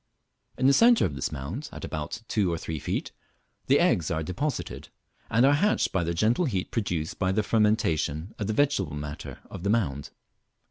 In 0.57 0.65
the 0.65 0.73
centre 0.73 1.05
of 1.05 1.13
this 1.15 1.31
mound, 1.31 1.69
at 1.71 1.85
a 1.85 1.87
depth 1.87 2.21
of 2.21 2.27
two 2.27 2.51
or 2.51 2.57
three 2.57 2.79
feet, 2.79 3.11
the 3.67 3.79
eggs 3.79 4.09
are 4.09 4.23
deposited, 4.23 4.89
and 5.29 5.45
are 5.45 5.53
hatched 5.53 5.91
by 5.91 6.03
the 6.03 6.15
gentle 6.15 6.45
heat 6.45 6.71
produced 6.71 7.19
by 7.19 7.31
the 7.31 7.43
fermentation 7.43 8.33
of 8.39 8.47
the 8.47 8.53
vegetable 8.53 8.95
matter 8.95 9.37
of 9.51 9.61
the 9.61 9.69
mound. 9.69 10.09